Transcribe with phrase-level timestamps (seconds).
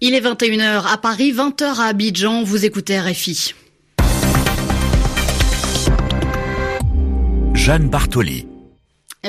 [0.00, 2.42] Il est 21h à Paris, 20h à Abidjan.
[2.42, 3.54] Vous écoutez RFI.
[7.52, 8.46] Jeanne Bartoli.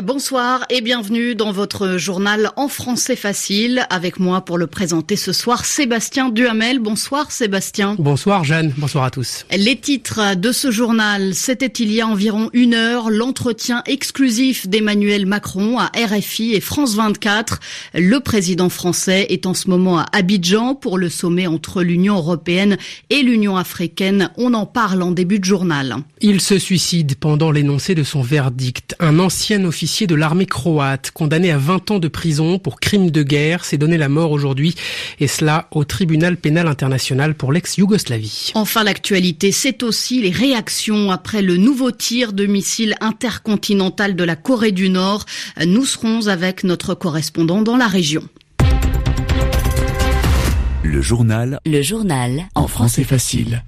[0.03, 3.87] Bonsoir et bienvenue dans votre journal en français facile.
[3.89, 6.77] Avec moi pour le présenter ce soir, Sébastien Duhamel.
[6.77, 7.95] Bonsoir Sébastien.
[7.97, 9.45] Bonsoir Jeanne, bonsoir à tous.
[9.55, 15.25] Les titres de ce journal, c'était il y a environ une heure l'entretien exclusif d'Emmanuel
[15.25, 17.59] Macron à RFI et France 24.
[17.95, 22.77] Le président français est en ce moment à Abidjan pour le sommet entre l'Union européenne
[23.09, 24.29] et l'Union africaine.
[24.37, 25.97] On en parle en début de journal.
[26.21, 28.95] Il se suicide pendant l'énoncé de son verdict.
[28.99, 33.23] Un ancien officier de l'armée croate, condamné à 20 ans de prison pour crimes de
[33.23, 34.75] guerre, s'est donné la mort aujourd'hui,
[35.19, 38.51] et cela au tribunal pénal international pour l'ex-Yougoslavie.
[38.55, 44.35] Enfin, l'actualité, c'est aussi les réactions après le nouveau tir de missile intercontinental de la
[44.35, 45.25] Corée du Nord.
[45.65, 48.27] Nous serons avec notre correspondant dans la région.
[50.83, 51.59] Le journal.
[51.65, 52.47] Le journal.
[52.55, 53.63] En français facile.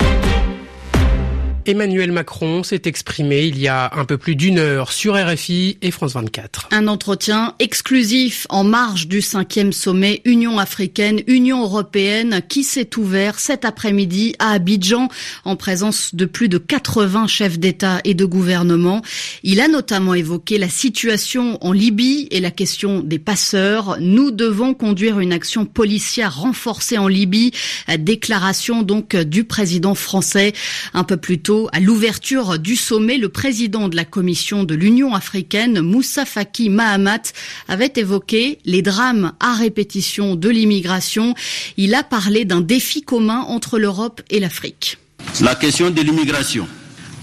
[1.65, 5.91] Emmanuel Macron s'est exprimé il y a un peu plus d'une heure sur RFI et
[5.91, 6.69] France 24.
[6.71, 13.39] Un entretien exclusif en marge du cinquième sommet Union africaine, Union européenne qui s'est ouvert
[13.39, 15.09] cet après-midi à Abidjan
[15.43, 19.01] en présence de plus de 80 chefs d'État et de gouvernement.
[19.43, 23.97] Il a notamment évoqué la situation en Libye et la question des passeurs.
[23.99, 27.51] Nous devons conduire une action policière renforcée en Libye.
[27.99, 30.53] Déclaration donc du président français
[30.93, 35.15] un peu plus tôt à l'ouverture du sommet, le président de la Commission de l'Union
[35.15, 37.33] africaine, Moussa Faki Mahamat,
[37.67, 41.33] avait évoqué les drames à répétition de l'immigration.
[41.77, 44.99] Il a parlé d'un défi commun entre l'Europe et l'Afrique.
[45.41, 46.67] La question de l'immigration,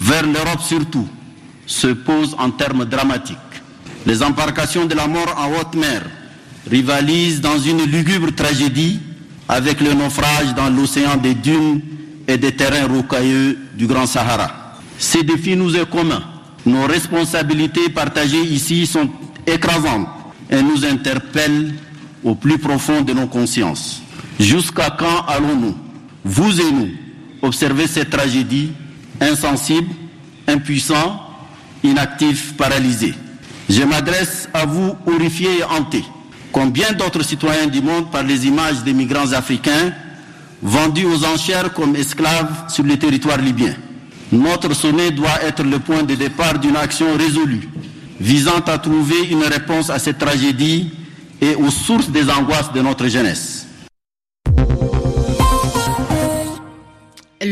[0.00, 1.08] vers l'Europe surtout,
[1.66, 3.36] se pose en termes dramatiques.
[4.06, 6.02] Les embarcations de la mort en haute mer
[6.68, 8.98] rivalisent dans une lugubre tragédie
[9.48, 11.80] avec le naufrage dans l'océan des dunes
[12.28, 14.50] et des terrains rocailleux du Grand Sahara.
[14.98, 16.22] Ces défis nous est commun.
[16.64, 19.08] Nos responsabilités partagées ici sont
[19.46, 20.08] écrasantes
[20.50, 21.74] et nous interpellent
[22.24, 24.02] au plus profond de nos consciences.
[24.40, 25.76] Jusqu'à quand allons-nous,
[26.24, 26.90] vous et nous,
[27.42, 28.72] observer cette tragédie
[29.20, 29.88] insensible,
[30.48, 31.20] impuissants,
[31.84, 33.14] inactifs, paralysés
[33.70, 36.04] Je m'adresse à vous, horrifiés et hantés,
[36.52, 39.92] comme bien d'autres citoyens du monde par les images des migrants africains
[40.66, 43.74] vendus aux enchères comme esclaves sur le territoire libyen.
[44.32, 47.68] Notre sommet doit être le point de départ d'une action résolue
[48.18, 50.90] visant à trouver une réponse à cette tragédie
[51.40, 53.55] et aux sources des angoisses de notre jeunesse.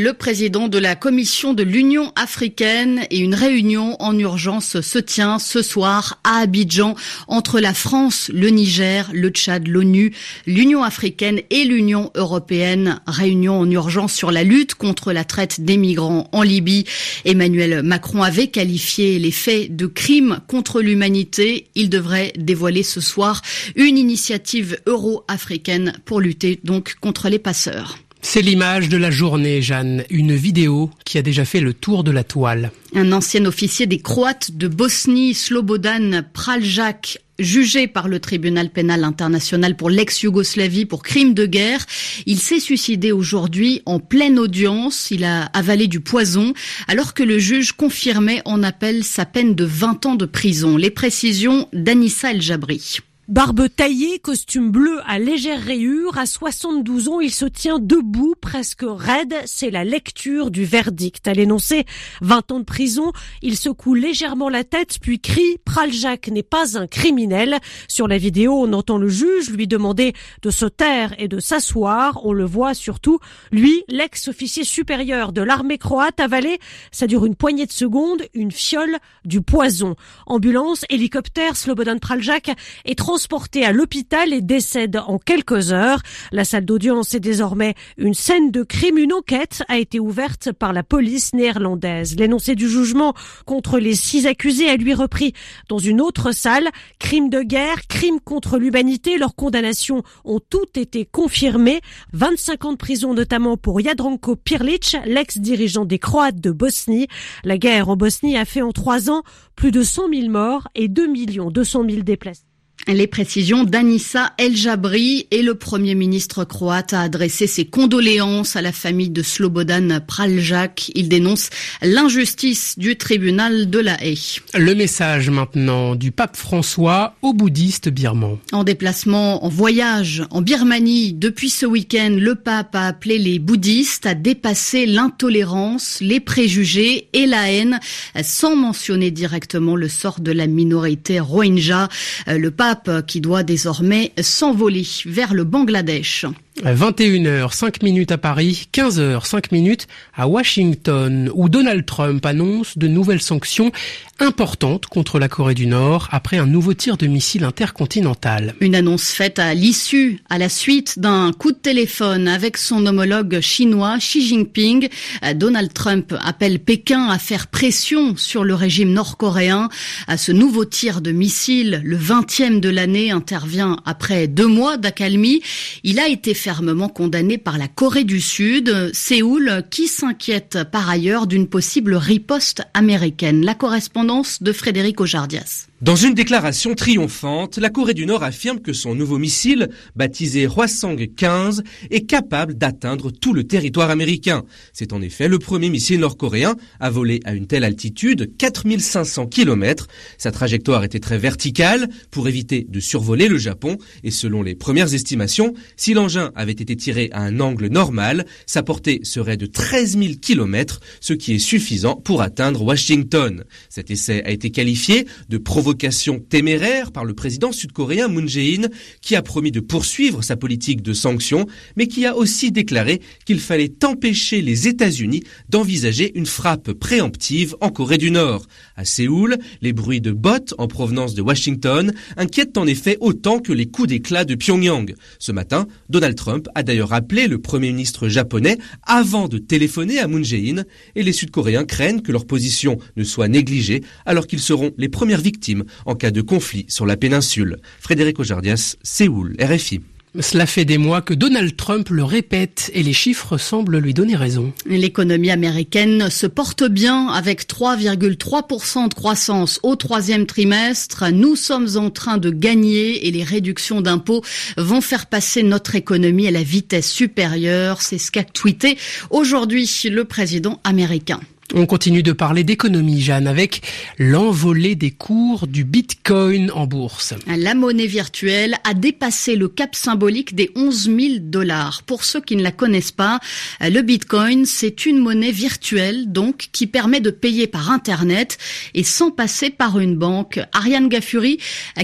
[0.04, 5.38] Le président de la Commission de l'Union africaine et une réunion en urgence se tient
[5.38, 6.94] ce soir à Abidjan
[7.26, 10.12] entre la France, le Niger, le Tchad, l'ONU,
[10.46, 13.00] l'Union africaine et l'Union européenne.
[13.06, 16.84] Réunion en urgence sur la lutte contre la traite des migrants en Libye.
[17.24, 21.68] Emmanuel Macron avait qualifié les faits de crimes contre l'humanité.
[21.76, 23.40] Il devrait dévoiler ce soir
[23.74, 28.03] une initiative euro-africaine pour lutter donc contre les passeurs.
[28.26, 32.10] C'est l'image de la journée, Jeanne, une vidéo qui a déjà fait le tour de
[32.10, 32.72] la toile.
[32.94, 39.76] Un ancien officier des Croates de Bosnie, Slobodan Praljak, jugé par le tribunal pénal international
[39.76, 41.84] pour l'ex-Yougoslavie pour crime de guerre.
[42.24, 45.10] Il s'est suicidé aujourd'hui en pleine audience.
[45.10, 46.54] Il a avalé du poison
[46.88, 50.78] alors que le juge confirmait en appel sa peine de 20 ans de prison.
[50.78, 53.00] Les précisions d'Anissa El Jabri.
[53.26, 58.84] Barbe taillée, costume bleu à légère rayure, à 72 ans, il se tient debout, presque
[58.86, 59.34] raide.
[59.46, 61.26] C'est la lecture du verdict.
[61.26, 61.86] À l'énoncé
[62.20, 66.86] 20 ans de prison, il secoue légèrement la tête, puis crie Praljak n'est pas un
[66.86, 67.60] criminel.
[67.88, 70.12] Sur la vidéo, on entend le juge lui demander
[70.42, 72.26] de se taire et de s'asseoir.
[72.26, 73.20] On le voit surtout,
[73.50, 76.58] lui, l'ex-officier supérieur de l'armée croate, avaler,
[76.92, 79.96] ça dure une poignée de secondes, une fiole du poison.
[80.26, 82.50] Ambulance, hélicoptère, Slobodan Praljak
[82.84, 86.00] est transporté à l'hôpital et décède en quelques heures.
[86.32, 88.98] La salle d'audience est désormais une scène de crime.
[88.98, 92.16] Une enquête a été ouverte par la police néerlandaise.
[92.16, 93.14] L'énoncé du jugement
[93.46, 95.32] contre les six accusés a lui repris
[95.68, 96.70] dans une autre salle.
[96.98, 101.82] Crime de guerre, crime contre l'humanité, leurs condamnations ont toutes été confirmées.
[102.14, 107.06] 25 ans de prison notamment pour Jadranko Pirlic, l'ex-dirigeant des Croates de Bosnie.
[107.44, 109.22] La guerre en Bosnie a fait en trois ans
[109.54, 111.06] plus de 100 000 morts et 2
[111.52, 112.42] 200 000 déplacés.
[112.86, 118.62] Les précisions d'Anissa El Jabri et le Premier ministre croate a adressé ses condoléances à
[118.62, 120.92] la famille de Slobodan Praljak.
[120.94, 121.48] Il dénonce
[121.80, 124.40] l'injustice du tribunal de la Haye.
[124.52, 128.38] Le message maintenant du pape François aux bouddhistes birmans.
[128.52, 134.04] En déplacement, en voyage en Birmanie depuis ce week-end, le pape a appelé les bouddhistes
[134.04, 137.80] à dépasser l'intolérance, les préjugés et la haine,
[138.22, 141.88] sans mentionner directement le sort de la minorité Rohingya.
[142.26, 142.73] Le pape
[143.06, 146.26] qui doit désormais s'envoler vers le Bangladesh.
[146.62, 152.86] 21h 5 minutes à Paris, 15h 5 minutes à Washington, où Donald Trump annonce de
[152.86, 153.72] nouvelles sanctions
[154.20, 158.54] importantes contre la Corée du Nord après un nouveau tir de missile intercontinental.
[158.60, 163.40] Une annonce faite à l'issue, à la suite d'un coup de téléphone avec son homologue
[163.40, 164.88] chinois Xi Jinping.
[165.34, 169.68] Donald Trump appelle Pékin à faire pression sur le régime nord-coréen.
[170.06, 175.42] À ce nouveau tir de missile, le 20e de l'année, intervient après deux mois d'accalmie.
[175.82, 181.26] Il a été fermement condamné par la Corée du Sud, Séoul, qui s'inquiète par ailleurs
[181.26, 183.46] d'une possible riposte américaine?
[183.46, 185.68] La correspondance de Frédéric Ojardias.
[185.84, 191.62] Dans une déclaration triomphante, la Corée du Nord affirme que son nouveau missile, baptisé Hwasong-15,
[191.90, 194.44] est capable d'atteindre tout le territoire américain.
[194.72, 199.88] C'est en effet le premier missile nord-coréen à voler à une telle altitude, 4500 km.
[200.16, 204.94] Sa trajectoire était très verticale pour éviter de survoler le Japon et selon les premières
[204.94, 209.98] estimations, si l'engin avait été tiré à un angle normal, sa portée serait de 13
[209.98, 213.44] 000 km, ce qui est suffisant pour atteindre Washington.
[213.68, 218.68] Cet essai a été qualifié de provocation téméraire par le président sud-coréen Moon Jae-in,
[219.00, 221.46] qui a promis de poursuivre sa politique de sanctions,
[221.76, 227.70] mais qui a aussi déclaré qu'il fallait empêcher les États-Unis d'envisager une frappe préemptive en
[227.70, 228.46] Corée du Nord.
[228.76, 233.52] À Séoul, les bruits de bottes en provenance de Washington inquiètent en effet autant que
[233.52, 234.94] les coups d'éclat de Pyongyang.
[235.18, 236.23] Ce matin, Donald Trump
[236.54, 241.12] a d'ailleurs appelé le premier ministre japonais avant de téléphoner à Moon Jae-in, et les
[241.12, 245.94] Sud-Coréens craignent que leur position ne soit négligée alors qu'ils seront les premières victimes en
[245.94, 247.58] cas de conflit sur la péninsule.
[247.80, 249.80] Frédéric Ojardias, Séoul, RFI.
[250.20, 254.14] Cela fait des mois que Donald Trump le répète et les chiffres semblent lui donner
[254.14, 254.52] raison.
[254.64, 261.10] L'économie américaine se porte bien avec 3,3% de croissance au troisième trimestre.
[261.12, 264.22] Nous sommes en train de gagner et les réductions d'impôts
[264.56, 267.82] vont faire passer notre économie à la vitesse supérieure.
[267.82, 268.78] C'est ce qu'a tweeté
[269.10, 271.20] aujourd'hui le président américain.
[271.56, 273.62] On continue de parler d'économie, Jeanne, avec
[273.96, 277.14] l'envolée des cours du Bitcoin en bourse.
[277.28, 281.84] La monnaie virtuelle a dépassé le cap symbolique des 11 000 dollars.
[281.84, 283.20] Pour ceux qui ne la connaissent pas,
[283.60, 288.36] le Bitcoin, c'est une monnaie virtuelle, donc, qui permet de payer par Internet
[288.74, 290.40] et sans passer par une banque.
[290.52, 291.38] Ariane Gaffuri,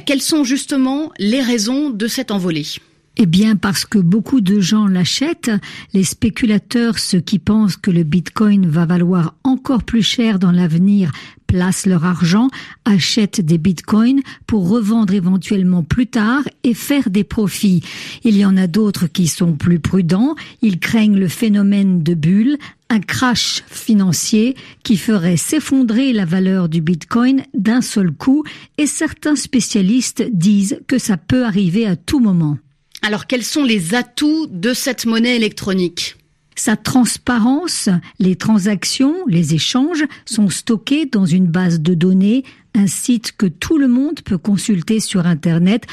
[0.05, 2.67] quelles sont justement les raisons de cette envolée?
[3.23, 5.51] Eh bien, parce que beaucoup de gens l'achètent,
[5.93, 11.13] les spéculateurs, ceux qui pensent que le bitcoin va valoir encore plus cher dans l'avenir,
[11.47, 12.49] placent leur argent,
[12.87, 17.83] achètent des bitcoins pour revendre éventuellement plus tard et faire des profits.
[18.25, 22.57] Il y en a d'autres qui sont plus prudents, ils craignent le phénomène de bulle,
[22.89, 28.45] un crash financier qui ferait s'effondrer la valeur du bitcoin d'un seul coup
[28.79, 32.57] et certains spécialistes disent que ça peut arriver à tout moment.
[33.03, 36.17] Alors quels sont les atouts de cette monnaie électronique?
[36.55, 37.89] Sa transparence,
[38.19, 42.45] les transactions, les échanges sont stockés dans une base de données,
[42.75, 45.87] un site que tout le monde peut consulter sur Internet.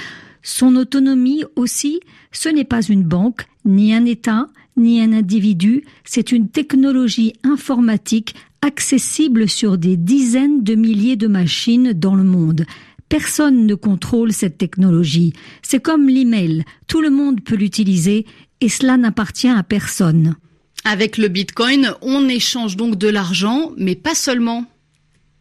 [0.43, 2.01] Son autonomie aussi,
[2.33, 8.35] ce n'est pas une banque, ni un État, ni un individu, c'est une technologie informatique
[8.61, 12.65] accessible sur des dizaines de milliers de machines dans le monde.
[13.09, 15.33] Personne ne contrôle cette technologie.
[15.61, 16.63] C'est comme l'email.
[16.87, 18.25] Tout le monde peut l'utiliser
[18.61, 20.35] et cela n'appartient à personne.
[20.83, 24.65] Avec le Bitcoin, on échange donc de l'argent, mais pas seulement.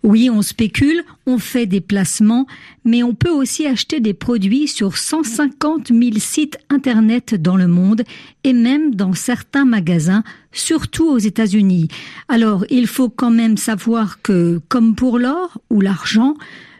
[0.02, 2.46] Oui, on spécule, on fait des placements,
[2.85, 8.04] mais on peut aussi acheter des produits sur 150 000 sites Internet dans le monde
[8.44, 11.88] et même dans certains magasins, surtout aux États-Unis.
[12.28, 16.37] Alors, il faut quand même savoir que, comme pour l'or ou l'argent,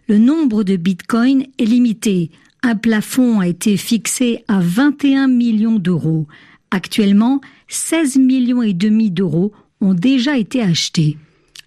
[0.08, 2.30] le nombre de bitcoins est limité.
[2.62, 6.26] Un plafond a été fixé à 21 millions d'euros.
[6.70, 11.16] Actuellement, 16 millions et demi d'euros ont déjà été achetés.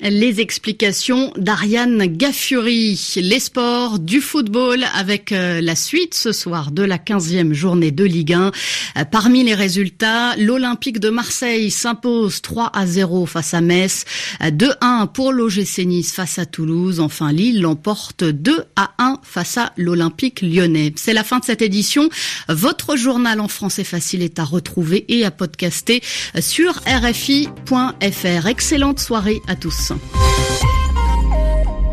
[0.01, 3.15] Les explications d'Ariane Gaffuri.
[3.17, 8.05] Les sports, du football avec euh, la suite ce soir de la 15e journée de
[8.05, 8.45] Ligue 1.
[8.45, 14.05] Euh, parmi les résultats, l'Olympique de Marseille s'impose 3 à 0 face à Metz,
[14.49, 17.01] 2 à 1 pour l'OGC Nice face à Toulouse.
[17.01, 20.93] Enfin, Lille l'emporte 2 à 1 face à l'Olympique lyonnais.
[20.95, 22.09] C'est la fin de cette édition.
[22.47, 26.01] Votre journal en français facile est à retrouver et à podcaster
[26.39, 28.47] sur rfi.fr.
[28.47, 29.88] Excellente soirée à tous.
[29.93, 30.68] isso.